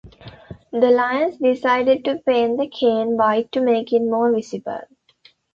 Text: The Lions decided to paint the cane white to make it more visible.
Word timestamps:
The 0.71 0.89
Lions 0.89 1.37
decided 1.37 2.03
to 2.05 2.17
paint 2.25 2.57
the 2.57 2.67
cane 2.67 3.17
white 3.17 3.51
to 3.51 3.61
make 3.61 3.93
it 3.93 3.99
more 3.99 4.33
visible. 4.33 4.81